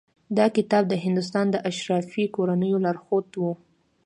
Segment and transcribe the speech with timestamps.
[0.37, 3.43] دا کتاب د هندوستان د اشرافي کورنیو لارښود و.